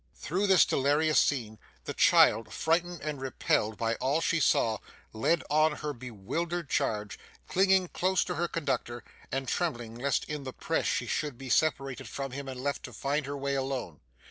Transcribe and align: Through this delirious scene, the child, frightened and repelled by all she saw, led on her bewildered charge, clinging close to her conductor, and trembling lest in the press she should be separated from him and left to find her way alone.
Through 0.15 0.47
this 0.47 0.65
delirious 0.65 1.19
scene, 1.19 1.59
the 1.83 1.93
child, 1.93 2.51
frightened 2.51 3.01
and 3.01 3.21
repelled 3.21 3.77
by 3.77 3.93
all 3.97 4.19
she 4.19 4.39
saw, 4.39 4.79
led 5.13 5.43
on 5.47 5.73
her 5.73 5.93
bewildered 5.93 6.71
charge, 6.71 7.19
clinging 7.47 7.87
close 7.89 8.23
to 8.23 8.33
her 8.33 8.47
conductor, 8.47 9.03
and 9.31 9.47
trembling 9.47 9.93
lest 9.93 10.23
in 10.23 10.43
the 10.43 10.53
press 10.53 10.87
she 10.87 11.05
should 11.05 11.37
be 11.37 11.49
separated 11.49 12.07
from 12.09 12.31
him 12.31 12.49
and 12.49 12.59
left 12.63 12.81
to 12.85 12.93
find 12.93 13.27
her 13.27 13.37
way 13.37 13.53
alone. 13.53 13.99